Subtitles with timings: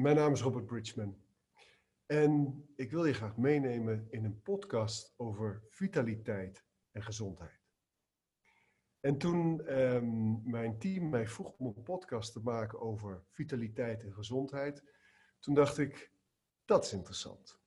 [0.00, 1.16] mijn naam is Robert Bridgman.
[2.06, 7.60] En ik wil je graag meenemen in een podcast over vitaliteit en gezondheid.
[9.00, 14.12] En toen ehm, mijn team mij vroeg om een podcast te maken over vitaliteit en
[14.12, 14.84] gezondheid,
[15.38, 16.12] toen dacht ik,
[16.64, 17.60] dat is interessant.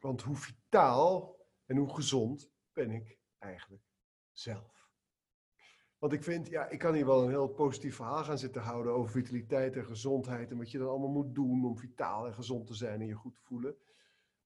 [0.00, 3.84] Want hoe vitaal en hoe gezond ben ik eigenlijk
[4.32, 4.89] zelf?
[6.00, 8.92] Want ik vind, ja, ik kan hier wel een heel positief verhaal gaan zitten houden
[8.92, 12.66] over vitaliteit en gezondheid en wat je dan allemaal moet doen om vitaal en gezond
[12.66, 13.76] te zijn en je goed te voelen.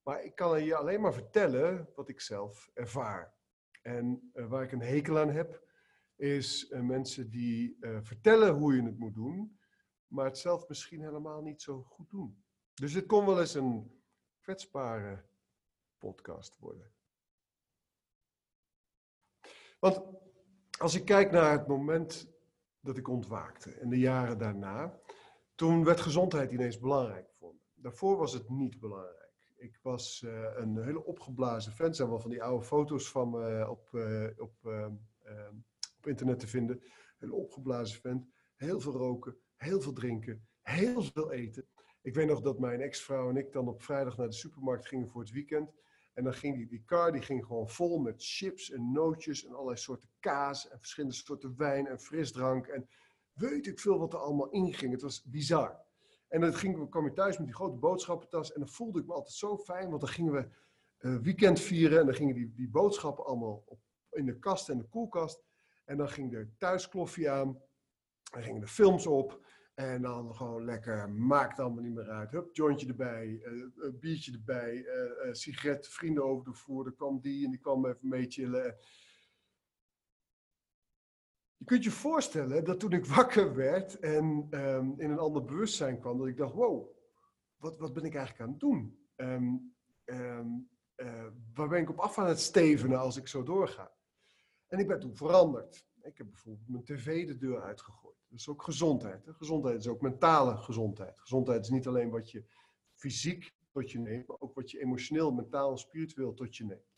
[0.03, 3.35] Maar ik kan je alleen maar vertellen wat ik zelf ervaar.
[3.83, 5.63] En uh, waar ik een hekel aan heb,
[6.17, 9.59] is uh, mensen die uh, vertellen hoe je het moet doen,
[10.07, 12.45] maar het zelf misschien helemaal niet zo goed doen.
[12.75, 14.03] Dus dit kon wel eens een
[14.41, 15.25] kwetsbare
[15.99, 16.93] podcast worden.
[19.79, 20.24] Want
[20.79, 22.33] als ik kijk naar het moment
[22.81, 25.01] dat ik ontwaakte en de jaren daarna,
[25.55, 27.61] toen werd gezondheid ineens belangrijk voor me.
[27.75, 29.23] Daarvoor was het niet belangrijk.
[29.57, 31.95] Ik was uh, een hele opgeblazen fan.
[31.95, 34.55] Zijn wel van die oude foto's van me op, uh, op,
[35.97, 36.83] op internet te vinden.
[37.19, 38.33] Een opgeblazen fan.
[38.55, 41.67] Heel veel roken, heel veel drinken, heel veel eten.
[42.03, 45.09] Ik weet nog dat mijn ex-vrouw en ik dan op vrijdag naar de supermarkt gingen
[45.09, 45.73] voor het weekend.
[46.15, 49.77] En dan ging die, die die ging gewoon vol met chips en nootjes en allerlei
[49.77, 52.67] soorten kaas en verschillende soorten wijn en frisdrank.
[52.67, 52.89] En
[53.33, 54.93] weet ik veel wat er allemaal inging.
[54.93, 55.83] Het was bizar.
[56.29, 59.13] En dan ging, kwam je thuis met die grote boodschappentas en dan voelde ik me
[59.13, 60.49] altijd zo fijn, want dan gingen we
[60.99, 63.79] uh, weekend vieren en dan gingen die, die boodschappen allemaal op,
[64.11, 65.43] in de kast en de koelkast.
[65.85, 67.63] En dan ging de thuiskloffie aan,
[68.33, 69.47] en gingen de films op.
[69.75, 72.31] En dan gewoon lekker, maakt allemaal niet meer uit.
[72.31, 76.87] Hup, jointje erbij, uh, biertje erbij, uh, sigaret, vrienden over de voer.
[76.87, 78.77] Er kwam die en die kwam even mee chillen.
[81.57, 86.01] Je kunt je voorstellen dat toen ik wakker werd en um, in een ander bewustzijn
[86.01, 86.97] kwam, dat ik dacht, wow,
[87.57, 89.09] wat, wat ben ik eigenlijk aan het doen?
[89.17, 89.75] Um,
[90.05, 93.93] uh, waar ben ik op af aan het stevenen als ik zo doorga?
[94.67, 95.87] En ik ben toen veranderd.
[96.05, 98.17] Ik heb bijvoorbeeld mijn tv de deur uitgegooid.
[98.29, 99.25] Dat is ook gezondheid.
[99.25, 99.33] Hè?
[99.35, 101.19] Gezondheid is ook mentale gezondheid.
[101.19, 102.45] Gezondheid is niet alleen wat je
[102.95, 106.93] fysiek tot je neemt, maar ook wat je emotioneel, mentaal en spiritueel tot je neemt.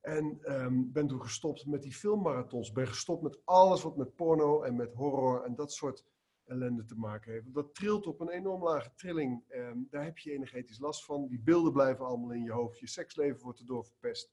[0.00, 2.72] En um, ben toen gestopt met die filmmarathons.
[2.72, 6.04] Ben gestopt met alles wat met porno en met horror en dat soort
[6.44, 7.54] ellende te maken heeft.
[7.54, 9.44] Dat trilt op een enorm lage trilling.
[9.48, 11.26] Um, daar heb je energetisch last van.
[11.26, 12.78] Die beelden blijven allemaal in je hoofd.
[12.78, 14.32] Je seksleven wordt erdoor verpest.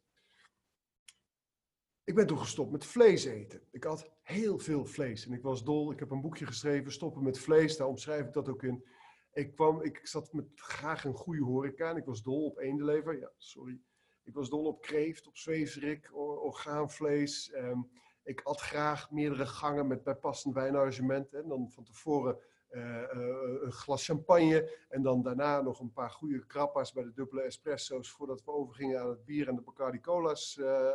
[2.04, 3.62] Ik ben toen gestopt met vlees eten.
[3.72, 5.92] Ik had heel veel vlees en ik was dol.
[5.92, 7.78] Ik heb een boekje geschreven, Stoppen met vlees.
[7.78, 8.86] Daar omschrijf ik dat ook in.
[9.34, 13.20] Ik, kwam, ik zat met graag een goede horeca en ik was dol op eendenlever.
[13.20, 13.80] Ja, sorry.
[14.24, 17.54] Ik was dol op kreeft, op zweefrik, orgaanvlees.
[17.56, 17.90] Um,
[18.24, 21.34] ik at graag meerdere gangen met bijpassend wijnarrangement.
[21.34, 22.38] En dan van tevoren
[22.72, 24.86] uh, uh, een glas champagne.
[24.90, 28.12] En dan daarna nog een paar goede krappa's bij de dubbele espresso's.
[28.12, 30.58] Voordat we overgingen aan het bier en de Bacardi Cola's.
[30.58, 30.90] Uh,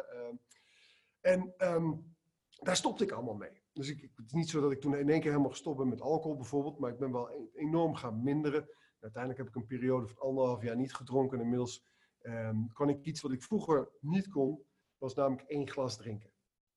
[1.26, 2.14] en um,
[2.62, 3.62] daar stopte ik allemaal mee.
[3.72, 5.88] Dus ik, het is niet zo dat ik toen in één keer helemaal gestopt ben
[5.88, 6.78] met alcohol bijvoorbeeld.
[6.78, 8.68] Maar ik ben wel enorm gaan minderen.
[9.00, 11.38] Uiteindelijk heb ik een periode van anderhalf jaar niet gedronken.
[11.38, 11.86] En inmiddels
[12.22, 14.62] um, kan ik iets wat ik vroeger niet kon,
[14.98, 16.30] was namelijk één glas drinken.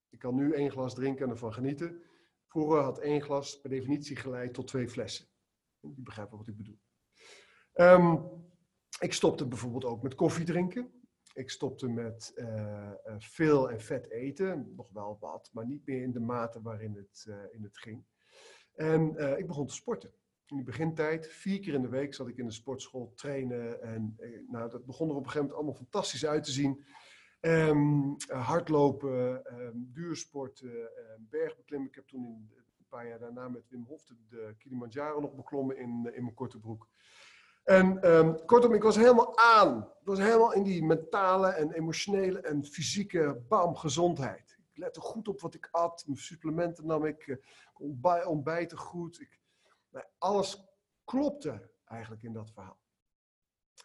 [0.10, 2.02] Ik kan nu één glas drinken en ervan genieten.
[2.48, 5.26] Vroeger had één glas per definitie geleid tot twee flessen.
[5.80, 6.80] Je begrijpt wat ik bedoel.
[7.74, 8.24] Um,
[9.00, 10.99] ik stopte bijvoorbeeld ook met koffie drinken.
[11.40, 14.74] Ik stopte met uh, veel en vet eten.
[14.76, 18.06] Nog wel wat, maar niet meer in de mate waarin het, uh, in het ging.
[18.76, 20.14] En ik begon te sporten
[20.52, 23.82] in de begintijd, vier keer in de week zat ik in de sportschool trainen.
[23.82, 26.86] En eh, nou, dat begon er op een gegeven moment allemaal fantastisch uit te zien.
[27.42, 31.90] Um, hardlopen, um, duursporten, um, bergbeklimmen.
[31.90, 35.78] Ik heb toen een paar jaar daarna met Wim Hof de, de Kilimanjaro nog beklommen
[35.78, 36.88] in, in mijn korte broek.
[37.70, 38.00] En
[38.46, 39.78] kortom, ik was helemaal aan.
[40.00, 44.58] Ik was helemaal in die mentale en emotionele en fysieke bam, gezondheid.
[44.72, 46.04] Ik lette goed op wat ik at.
[46.06, 47.28] Mijn supplementen nam ik.
[47.28, 49.20] Ik ontbij, ontbijten goed.
[49.20, 49.40] Ik,
[50.18, 50.64] alles
[51.04, 52.80] klopte eigenlijk in dat verhaal.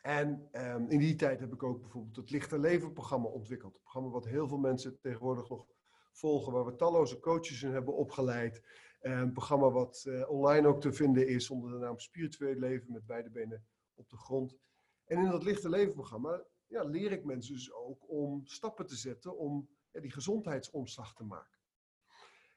[0.02, 3.74] En um, in die tijd heb ik ook bijvoorbeeld het Lichter Leven programma ontwikkeld.
[3.74, 5.66] Een programma wat heel veel mensen tegenwoordig nog
[6.12, 8.62] volgen, waar we talloze coaches in hebben opgeleid.
[9.00, 13.06] Een programma wat uh, online ook te vinden is onder de naam Spiritueel Leven met
[13.06, 14.56] beide benen op de grond.
[15.04, 18.96] En in dat Lichter Leven programma ja, leer ik mensen dus ook om stappen te
[18.96, 21.58] zetten om die gezondheidsomslag te maken.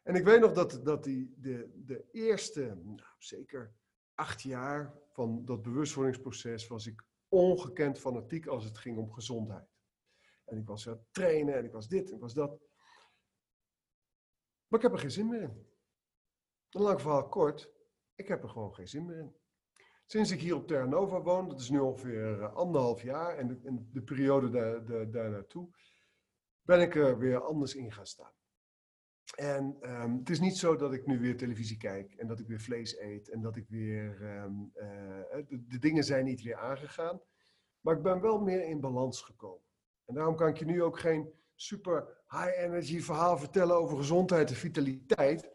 [0.04, 3.76] En ik weet nog dat, dat die, de, de eerste, nou, zeker
[4.14, 9.70] acht jaar van dat bewustwordingsproces, was ik ongekend fanatiek als het ging om gezondheid.
[10.46, 12.60] En ik was aan het trainen en ik was dit en ik was dat.
[14.68, 15.66] Maar ik heb er geen zin meer in.
[16.70, 17.72] Een lang verhaal kort,
[18.16, 19.36] ik heb er gewoon geen zin meer in.
[20.10, 23.48] Sinds ik hier op Terra Nova woon, dat is nu ongeveer eh, anderhalf jaar, en
[23.48, 24.50] de, de periode
[25.10, 25.70] daar, naartoe,
[26.62, 28.32] ben ik er weer anders in gaan staan.
[29.36, 32.48] En um, het is niet zo dat ik nu weer televisie kijk en dat ik
[32.48, 34.22] weer vlees eet en dat ik weer.
[34.22, 37.22] Um, uh, de, de, dingen zijn niet weer aangegaan.
[37.82, 39.66] Maar ik ben wel meer in balans gekomen.
[40.06, 44.50] En daarom kan ik je nu ook geen super high energy verhaal vertellen over gezondheid
[44.50, 45.50] en vitaliteit.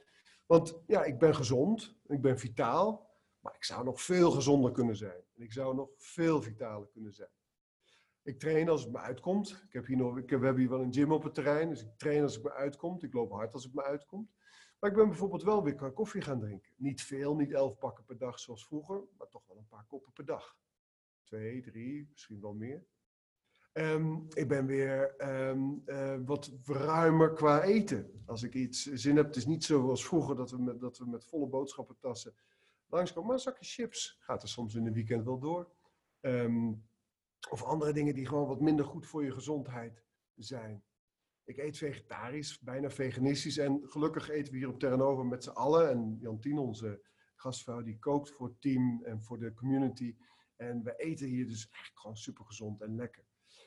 [0.46, 3.11] Want ja, ik ben gezond, ik ben vitaal,
[3.42, 5.22] maar ik zou nog veel gezonder kunnen zijn.
[5.34, 7.30] En ik zou nog veel vitaler kunnen zijn.
[8.22, 9.62] Ik train als het me uitkomt.
[9.66, 11.88] Ik heb hier nog, we hebben hier wel een gym op het terrein, dus ik
[11.96, 13.02] train als het me uitkomt.
[13.02, 14.30] Ik loop hard als het me uitkomt.
[14.78, 16.72] Maar ik ben bijvoorbeeld wel weer koffie gaan drinken.
[16.76, 20.12] Niet veel, niet elf pakken per dag zoals vroeger, maar toch wel een paar koppen
[20.12, 20.56] per dag.
[21.22, 22.84] Twee, drie, misschien wel meer.
[23.72, 25.14] Um, ik ben weer
[25.48, 28.22] um, uh, wat ruimer qua eten.
[28.26, 31.06] Als ik iets zin heb, het is niet zoals vroeger dat we met, dat we
[31.06, 32.34] met volle boodschappentassen
[32.92, 33.26] langskomen.
[33.26, 35.72] Maar een zakje chips gaat er soms in de weekend wel door.
[36.20, 36.84] Um,
[37.50, 40.04] of andere dingen die gewoon wat minder goed voor je gezondheid
[40.36, 40.84] zijn.
[41.44, 43.58] Ik eet vegetarisch, bijna veganistisch.
[43.58, 45.90] En gelukkig eten we hier op Terranova met z'n allen.
[45.90, 47.02] En Jantien, onze
[47.36, 50.16] gastvrouw, die kookt voor het team en voor de community.
[50.56, 53.24] En we eten hier dus eigenlijk gewoon super gezond en lekker.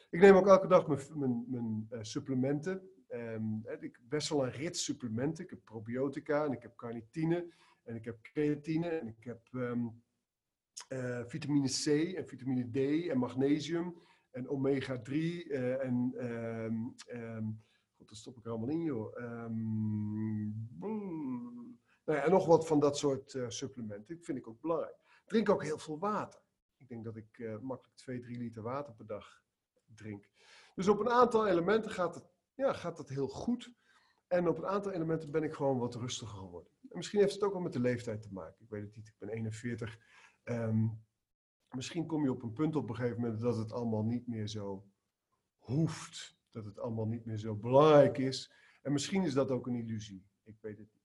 [0.09, 2.89] Ik neem ook elke dag mijn, mijn, uh, supplementen.
[3.09, 5.43] Um, ik best wel een rits supplementen.
[5.43, 7.53] Ik heb probiotica en ik heb carnitine
[7.85, 10.03] en ik heb creatine en ik heb um,
[10.89, 14.01] uh, vitamine C en vitamine D en magnesium
[14.31, 17.63] en omega 3 uh, en um, um,
[17.95, 19.15] goed, dat stop ik er allemaal in joh.
[22.05, 24.15] nou ja, en nog wat van dat soort uh, supplementen.
[24.15, 24.97] Dat vind ik ook belangrijk.
[25.25, 26.41] Drink ook heel veel water.
[26.77, 29.43] Ik denk dat ik makkelijk 2, 3 liter water per dag
[29.95, 30.29] drink.
[30.75, 33.73] Dus op een aantal elementen gaat het, ja, gaat het heel goed.
[34.35, 36.71] En op een aantal elementen ben ik gewoon wat rustiger geworden.
[36.81, 38.63] En misschien heeft het ook wel met de leeftijd te maken.
[38.63, 39.99] Ik weet het niet, ik ben 41.
[40.43, 41.03] Um,
[41.69, 44.47] misschien kom je op een punt op een gegeven moment dat het allemaal niet meer
[44.47, 44.85] zo
[45.57, 46.37] hoeft.
[46.49, 48.53] Dat het allemaal niet meer zo belangrijk is.
[48.81, 50.25] En misschien is dat ook een illusie.
[50.43, 51.03] Ik weet het niet.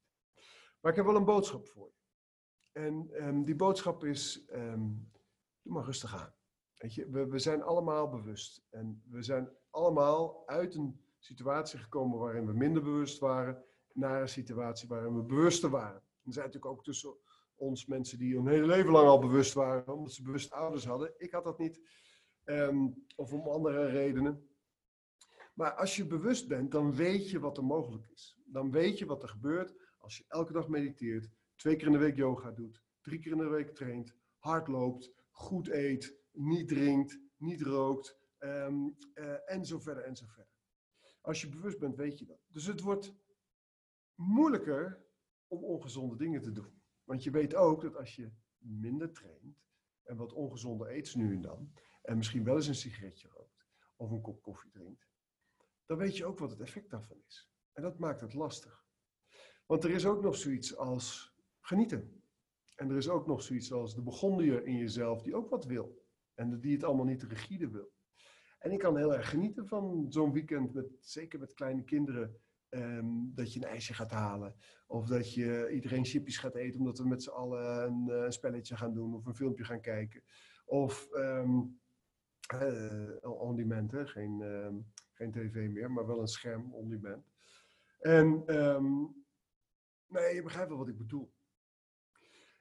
[0.80, 1.98] Maar ik heb wel een boodschap voor je.
[2.80, 5.10] En um, die boodschap is: um,
[5.62, 6.34] doe maar rustig aan.
[6.74, 8.62] Weet je, we zijn allemaal bewust.
[8.70, 14.28] En we zijn allemaal uit een situatie gekomen waarin we minder bewust waren, naar een
[14.28, 16.02] situatie waarin we bewuster waren.
[16.24, 17.16] Er zijn natuurlijk ook tussen
[17.54, 21.14] ons mensen die hun hele leven lang al bewust waren, omdat ze bewust ouders hadden.
[21.16, 21.80] Ik had dat niet,
[22.44, 24.48] um, of om andere redenen.
[25.54, 28.38] Maar als je bewust bent, dan weet je wat er mogelijk is.
[28.44, 31.98] Dan weet je wat er gebeurt als je elke dag mediteert, twee keer in de
[31.98, 37.20] week yoga doet, drie keer in de week traint, hard loopt, goed eet, niet drinkt,
[37.36, 40.59] niet rookt, um, uh, en zo verder en zo verder.
[41.20, 42.40] Als je bewust bent, weet je dat.
[42.48, 43.14] Dus het wordt
[44.14, 45.04] moeilijker
[45.46, 46.82] om ongezonde dingen te doen.
[47.04, 49.64] Want je weet ook dat als je minder traint
[50.02, 51.72] en wat ongezonde eet nu en dan,
[52.02, 55.08] en misschien wel eens een sigaretje rookt of een kop koffie drinkt,
[55.86, 57.50] dan weet je ook wat het effect daarvan is.
[57.72, 58.84] En dat maakt het lastig.
[59.66, 62.22] Want er is ook nog zoiets als genieten.
[62.74, 66.04] En er is ook nog zoiets als de begonnier in jezelf die ook wat wil.
[66.34, 67.92] En die het allemaal niet rigide wil.
[68.60, 72.36] En ik kan heel erg genieten van zo'n weekend, met, zeker met kleine kinderen.
[72.70, 74.54] Um, dat je een ijsje gaat halen.
[74.86, 78.32] Of dat je iedereen chipjes gaat eten omdat we met z'n allen een, uh, een,
[78.32, 80.22] spelletje gaan doen of een filmpje gaan kijken.
[80.64, 81.80] Of um,
[83.20, 84.06] on demand, hè?
[84.06, 87.24] Geen, um, geen tv meer, maar wel een scherm on demand.
[88.00, 88.44] En
[90.06, 91.32] nee, je begrijpt wel wat ik bedoel.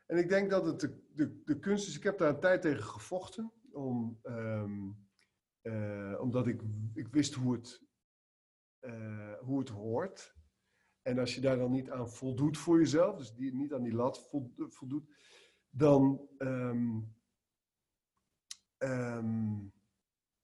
[0.06, 2.62] En ik denk dat het de, de, de kunst is, ik heb daar een tijd
[2.62, 4.20] tegen gevochten, om,
[5.62, 6.62] uh, omdat ik,
[6.94, 7.88] ik wist hoe het
[8.82, 10.38] uh, hoe het hoort.
[11.02, 13.94] En als je daar dan niet aan voldoet voor jezelf, dus die, niet aan die
[13.94, 14.30] lat
[14.68, 15.16] voldoet,
[15.70, 17.16] dan um,
[18.78, 19.74] um,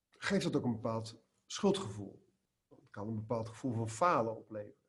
[0.10, 2.24] geeft dat ook een bepaald schuldgevoel.
[2.70, 4.84] Het kan een bepaald gevoel van falen opleveren.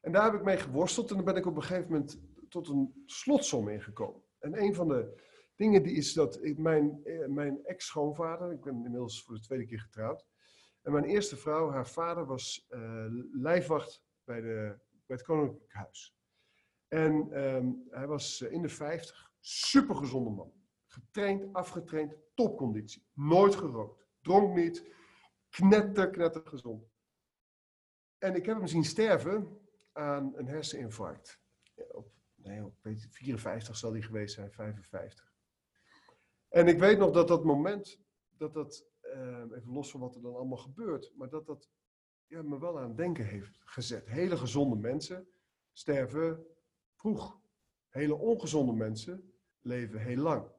[0.00, 2.68] En daar heb ik mee geworsteld en dan ben ik op een gegeven moment tot
[2.68, 4.22] een slotsom ingekomen.
[4.38, 9.22] En een van de dingen die is dat mijn, eh, mijn ex-schoonvader, ik ben inmiddels
[9.22, 10.26] voor de tweede keer getrouwd,
[10.84, 16.16] en mijn eerste vrouw, haar vader was uh, lijfwacht bij, de, bij het Koninklijk Huis.
[16.88, 20.52] En um, hij was in de 50, supergezonde man.
[20.86, 23.06] Getraind, afgetraind, topconditie.
[23.12, 24.84] Nooit gerookt, dronk niet,
[25.50, 26.92] knetter, knetter gezond.
[28.18, 29.58] En ik heb hem zien sterven
[29.92, 31.40] aan een herseninfarct.
[31.88, 35.33] Op, nee, op 54 zal hij geweest zijn, 55.
[36.54, 38.00] En ik weet nog dat dat moment,
[38.36, 41.70] dat dat uh, even los van wat er dan allemaal gebeurt, maar dat dat
[42.26, 44.06] ja, me wel aan het denken heeft gezet.
[44.06, 45.28] Hele gezonde mensen
[45.72, 46.46] sterven
[46.92, 47.40] vroeg.
[47.88, 50.50] Hele ongezonde mensen leven heel lang.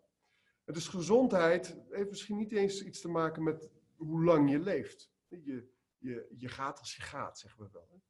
[0.65, 5.11] Dus gezondheid heeft misschien niet eens iets te maken met hoe lang je leeft.
[5.27, 8.01] Je, je, je gaat als je gaat, zeggen we wel.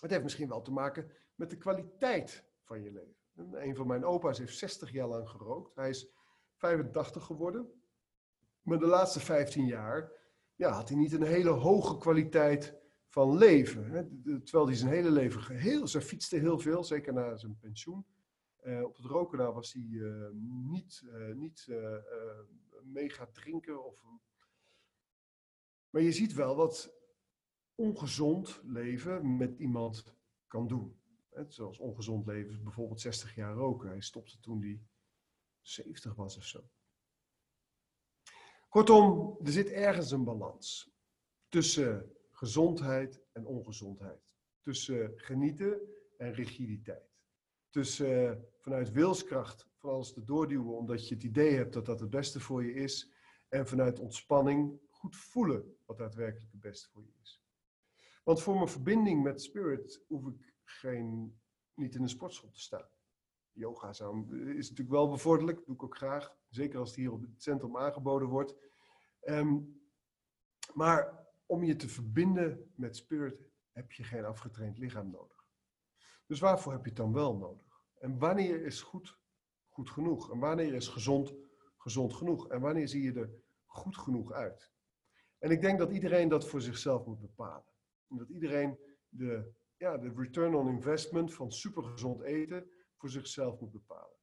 [0.00, 3.62] Het heeft misschien wel te maken met de kwaliteit van je leven.
[3.62, 5.74] Een van mijn opa's heeft 60 jaar lang gerookt.
[5.74, 6.18] Hij is
[6.60, 7.72] 85 geworden.
[8.62, 10.12] Maar de laatste 15 jaar
[10.54, 12.74] ja, had hij niet een hele hoge kwaliteit
[13.06, 13.84] van leven.
[13.84, 14.04] Hè?
[14.40, 18.06] Terwijl hij zijn hele leven geheel, ze fietste heel veel, zeker na zijn pensioen.
[18.64, 20.28] Uh, op het roken was hij uh,
[20.70, 21.68] niet, uh, niet
[22.82, 23.84] mega drinken.
[23.84, 24.04] Of...
[25.90, 26.92] Maar je ziet wel wat
[27.74, 30.14] ongezond leven met iemand
[30.46, 31.00] kan doen.
[31.30, 31.44] Hè?
[31.48, 33.88] Zoals ongezond leven, bijvoorbeeld 60 jaar roken.
[33.88, 34.80] Hij stopte toen hij
[35.60, 36.70] 70 was of zo.
[38.68, 40.90] Kortom, er zit ergens een balans
[41.48, 44.34] tussen gezondheid en ongezondheid.
[44.60, 45.80] Tussen genieten
[46.16, 47.18] en rigiditeit.
[47.70, 52.10] Tussen vanuit wilskracht van alles te doorduwen omdat je het idee hebt dat dat het
[52.10, 53.10] beste voor je is.
[53.48, 57.42] En vanuit ontspanning goed voelen wat daadwerkelijk het beste voor je is.
[58.24, 61.40] Want voor mijn verbinding met spirit hoef ik geen,
[61.74, 62.88] niet in een sportschool te staan.
[63.60, 66.36] Yoga is natuurlijk wel bevorderlijk, doe ik ook graag.
[66.48, 68.54] Zeker als het hier op het centrum aangeboden wordt.
[69.24, 69.80] Um,
[70.74, 75.44] maar om je te verbinden met spirit heb je geen afgetraind lichaam nodig.
[76.26, 77.84] Dus waarvoor heb je het dan wel nodig?
[77.94, 79.18] En wanneer is goed
[79.80, 80.30] goed genoeg?
[80.30, 81.34] En wanneer is gezond
[81.76, 82.48] gezond genoeg?
[82.48, 83.30] En wanneer zie je er
[83.66, 84.70] goed genoeg uit?
[85.38, 87.72] En ik denk dat iedereen dat voor zichzelf moet bepalen.
[88.08, 93.72] En dat iedereen de, ja, de return on investment van supergezond eten voor zichzelf moet
[93.72, 94.16] bepalen.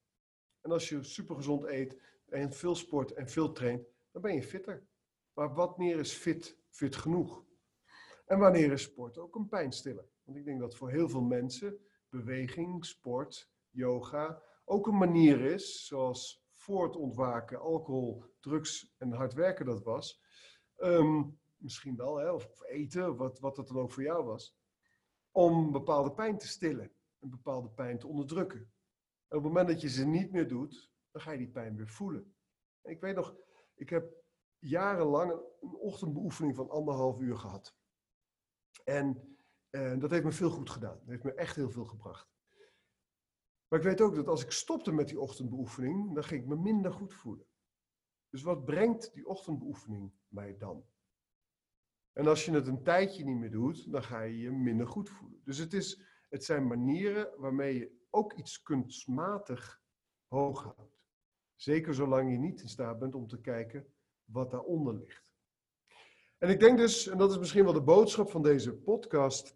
[0.61, 4.87] En als je supergezond eet en veel sport en veel traint, dan ben je fitter.
[5.33, 7.45] Maar wanneer is fit, fit genoeg?
[8.25, 10.05] En wanneer is sport ook een pijnstiller?
[10.23, 11.77] Want ik denk dat voor heel veel mensen
[12.09, 19.33] beweging, sport, yoga ook een manier is, zoals voor het ontwaken alcohol, drugs en hard
[19.33, 20.21] werken dat was.
[20.75, 21.23] Ehm,
[21.57, 24.57] misschien wel, hè, of, of eten, wat, wat dat dan ook voor jou was.
[25.31, 28.59] Om bepaalde pijn te stillen, een bepaalde pijn te onderdrukken.
[29.27, 31.75] En op het moment dat je ze niet meer doet, dan ga je die pijn
[31.75, 32.35] weer voelen.
[32.81, 33.35] ik weet nog,
[33.73, 34.25] ik heb
[34.59, 37.75] jarenlang een ochtendbeoefening van anderhalf uur gehad.
[38.83, 39.37] En
[39.71, 40.97] uh, dat heeft me veel goed gedaan.
[40.97, 42.29] Dat heeft me echt heel veel gebracht.
[43.67, 46.55] Maar ik weet ook dat als ik stopte met die ochtendbeoefening, dan ging ik me
[46.55, 47.45] minder goed voelen.
[48.29, 50.85] Dus wat brengt die ochtendbeoefening mij dan?
[52.13, 55.09] En als je het een tijdje niet meer doet, dan ga je je minder goed
[55.09, 55.41] voelen.
[55.43, 59.81] Dus het, is, het zijn manieren waarmee je ook iets kunstmatig
[60.27, 61.05] hoog houdt.
[61.55, 63.93] Zeker zolang je niet in staat bent om te kijken
[64.25, 65.35] wat daaronder ligt.
[66.37, 69.55] En ik denk dus, en dat is misschien wel de boodschap van deze podcast,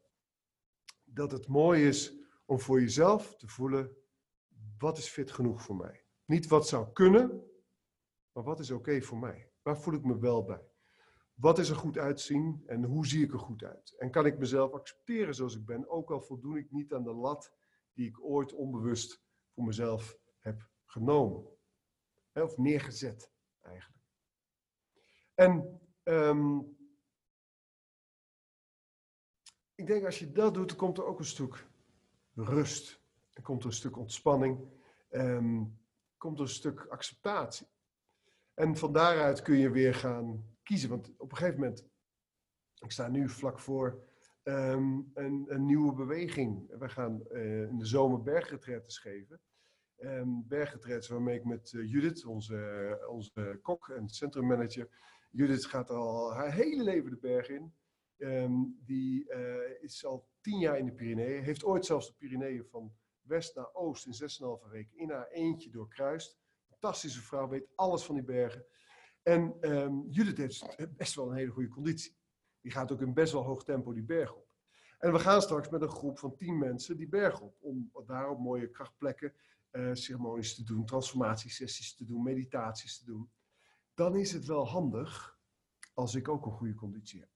[1.04, 3.96] dat het mooi is om voor jezelf te voelen,
[4.78, 6.06] wat is fit genoeg voor mij?
[6.26, 7.44] Niet wat zou kunnen,
[8.32, 9.52] maar wat is oké voor mij?
[9.62, 10.71] Waar voel ik me wel bij?
[11.42, 13.96] Wat is er goed uitzien en hoe zie ik er goed uit?
[13.98, 17.14] En kan ik mezelf accepteren zoals ik ben, ook al voldoen ik niet aan de
[17.14, 17.54] lat
[17.94, 19.22] die ik ooit onbewust
[19.54, 21.46] voor mezelf heb genomen?
[22.34, 23.32] Of neergezet
[23.62, 24.06] eigenlijk.
[25.34, 26.78] En um,
[29.76, 31.68] ik denk als je dat doet, dan komt er ook een stuk
[32.34, 33.02] rust.
[33.32, 34.60] Er komt er een stuk ontspanning.
[35.10, 35.80] Um,
[36.18, 37.68] komt er een stuk acceptatie.
[38.54, 40.90] En van daaruit kun je weer gaan kiezen.
[40.90, 41.86] Want op een gegeven moment,
[42.80, 44.04] ik sta nu vlak voor
[44.44, 46.78] um, een, een, nieuwe beweging.
[46.80, 49.42] We gaan uh, in de zomer bergretretes geven.
[49.98, 50.46] Um,
[51.08, 54.90] waarmee ik met uh, Judith, onze, onze kok en centrummanager,
[55.32, 57.74] Judith gaat al haar hele leven de berg in.
[58.18, 61.44] Um, die uh, is al tien jaar in de Pyreneeën.
[61.44, 64.30] Heeft ooit zelfs de Pyreneeën van west naar oost in
[64.66, 66.40] 6,5 weken in haar eentje doorkruist.
[66.70, 68.66] Fantastische vrouw, weet alles van die bergen.
[69.24, 72.18] En um, Judith heeft best wel een hele goede conditie.
[72.62, 74.50] Die gaat ook in best wel hoog tempo die berg op.
[75.00, 77.56] En we gaan straks met een groep van tien mensen die berg op.
[77.60, 79.34] Om daar op mooie krachtplekken
[79.72, 83.30] uh, ceremonies te doen, transformatiesessies te doen, meditaties te doen
[83.94, 85.40] dan is het wel handig
[85.94, 87.30] als ik ook een goede conditie heb.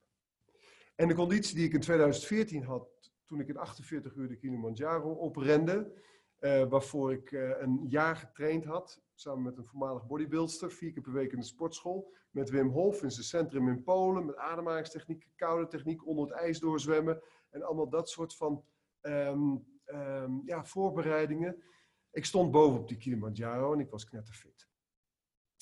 [0.96, 2.88] En de conditie die ik in 2014 had,
[3.26, 6.02] toen ik in 48 uur de Kilimanjaro oprende,
[6.40, 11.12] waarvoor ik uh, een jaar getraind had, samen met een voormalig bodybuilder, vier keer per
[11.12, 15.68] week in de sportschool, met Wim Hof in zijn centrum in Polen, met ademhalingstechniek, koude
[15.68, 18.64] techniek, onder het ijs doorzwemmen en allemaal dat soort van
[19.02, 21.64] um, um, ja, voorbereidingen.
[22.12, 24.68] Ik stond boven op die Kilimanjaro en ik was knetterfit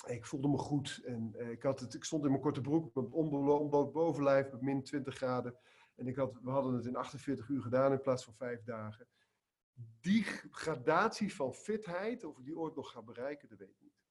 [0.08, 2.96] ik voelde me goed en uh, ik, had het, ik stond in mijn korte broek,
[2.96, 5.56] met onbloot bovenlijf, met min 20 graden.
[5.96, 9.08] En ik had, we hadden het in 48 uur gedaan in plaats van vijf dagen.
[10.02, 14.02] Die gradatie van fitheid, of ik die ooit nog ga bereiken, dat weet ik niet.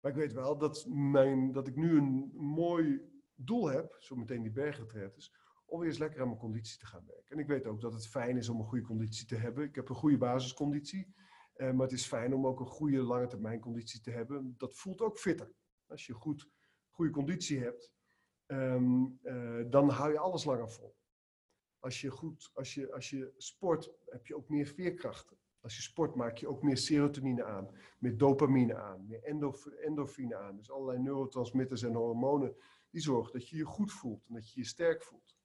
[0.00, 3.00] Maar ik weet wel dat, mijn, dat ik nu een mooi
[3.34, 7.06] doel heb, zo meteen die bergretretes, om weer eens lekker aan mijn conditie te gaan
[7.06, 7.30] werken.
[7.30, 9.64] En ik weet ook dat het fijn is om een goede conditie te hebben.
[9.64, 11.14] Ik heb een goede basisconditie,
[11.52, 14.54] eh, maar het is fijn om ook een goede lange termijn conditie te hebben.
[14.58, 15.52] Dat voelt ook fitter.
[15.86, 16.48] Als je goed,
[16.90, 17.92] goede conditie hebt,
[18.46, 20.96] ehm, eh, dan hou je alles langer vol.
[21.82, 25.36] Als je, goed, als, je, als je sport, heb je ook meer veerkrachten.
[25.60, 29.22] Als je sport maak je ook meer serotonine aan, meer dopamine aan, meer
[29.80, 30.56] endorfine aan.
[30.56, 32.56] Dus allerlei neurotransmitters en hormonen
[32.90, 35.36] die zorgen dat je je goed voelt en dat je je sterk voelt.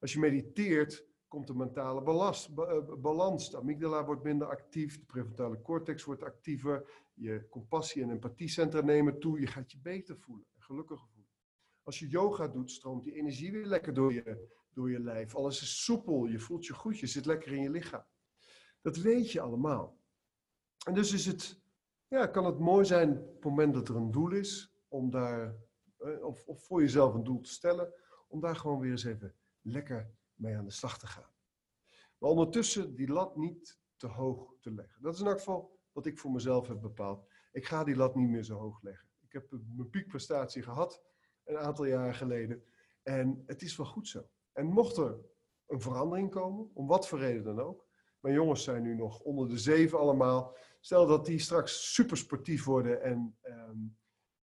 [0.00, 3.50] Als je mediteert, komt de mentale balast, eh, balans.
[3.50, 9.20] De amygdala wordt minder actief, de prefrontale cortex wordt actiever, je compassie- en empathiecentra nemen
[9.20, 11.13] toe, je gaat je beter voelen en gelukkiger voelen.
[11.84, 15.34] Als je yoga doet, stroomt die energie weer lekker door je, door je lijf.
[15.34, 18.04] Alles is soepel, je voelt je goed, je zit lekker in je lichaam.
[18.80, 19.98] Dat weet je allemaal.
[20.86, 21.62] En dus is het,
[22.08, 25.56] ja, kan het mooi zijn op het moment dat er een doel is, om daar,
[25.98, 27.94] eh, of, of voor jezelf een doel te stellen,
[28.28, 31.30] om daar gewoon weer eens even lekker mee aan de slag te gaan.
[32.18, 35.02] Maar ondertussen die lat niet te hoog te leggen.
[35.02, 37.26] Dat is in elk geval wat ik voor mezelf heb bepaald.
[37.52, 39.08] Ik ga die lat niet meer zo hoog leggen.
[39.20, 41.02] Ik heb mijn piekprestatie gehad
[41.44, 42.64] een aantal jaren geleden.
[43.02, 44.28] En het is wel goed zo.
[44.52, 45.18] En mocht er
[45.66, 47.86] een verandering komen, om wat voor reden dan ook.
[48.20, 50.56] Mijn jongens zijn nu nog onder de zeven allemaal.
[50.80, 53.78] Stel dat die straks super sportief worden en ehm,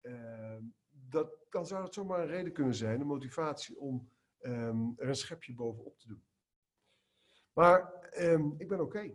[0.00, 4.10] ehm, dat, dan zou het zomaar een reden kunnen zijn, een motivatie om
[4.40, 6.24] um, er een schepje bovenop te doen.
[7.52, 9.14] Maar um, ik ben oké.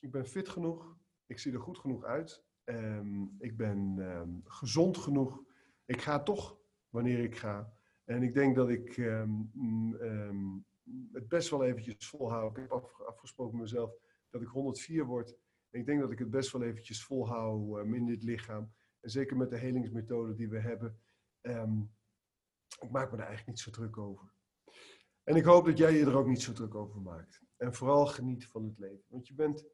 [0.00, 0.96] Ik ben fit genoeg.
[1.26, 2.44] Ik zie er goed genoeg uit.
[2.64, 5.42] Um, ik ben gezond genoeg.
[5.84, 6.58] Ik ga toch
[6.94, 7.72] wanneer ik ga.
[8.04, 8.96] En ik denk dat ik
[11.12, 12.56] het best wel eventjes volhoud.
[12.56, 12.72] Ik heb
[13.06, 13.94] afgesproken met mezelf
[14.30, 15.36] dat ik 104 word.
[15.70, 18.72] En ik denk dat ik het best wel eventjes volhoud in dit lichaam.
[19.00, 21.00] En zeker met de helingsmethode die we hebben.
[22.80, 24.32] ik maak me daar eigenlijk niet zo druk over.
[25.22, 27.42] En ik hoop dat jij je er ook niet zo druk over maakt.
[27.56, 29.04] En vooral geniet van het leven.
[29.08, 29.66] Want je bent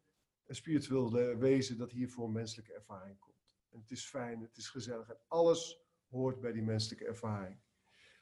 [0.47, 3.59] een spiritueel wezen dat hier voor een menselijke ervaring komt.
[3.71, 5.80] En het is fijn, het is gezellig en alles
[6.11, 7.61] hoort bij die menselijke ervaring.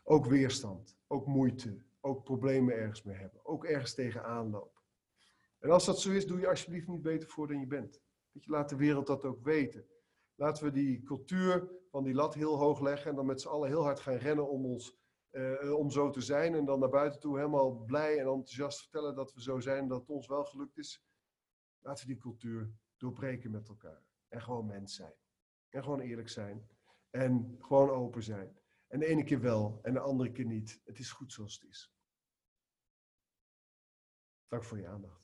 [0.03, 4.83] Ook weerstand, ook moeite, ook problemen ergens mee hebben, ook ergens tegenaan lopen.
[5.59, 8.03] En als dat zo is, doe je alsjeblieft niet beter voor dan je bent.
[8.31, 9.87] Je laat de wereld dat ook weten.
[10.35, 13.69] Laten we die cultuur van die lat heel hoog leggen en dan met z'n allen
[13.69, 14.97] heel hard gaan rennen om ons
[15.31, 19.15] uh, om zo te zijn en dan naar buiten toe helemaal blij en enthousiast vertellen
[19.15, 21.05] dat we zo zijn, dat het ons wel gelukt is.
[21.79, 24.03] Laten we die cultuur doorbreken met elkaar.
[24.29, 25.15] En gewoon mens zijn.
[25.69, 26.69] En gewoon eerlijk zijn.
[27.11, 28.57] En gewoon open zijn.
[28.87, 30.81] En de ene keer wel en de andere keer niet.
[30.85, 31.93] Het is goed zoals het is.
[34.47, 35.18] Dank voor je aandacht.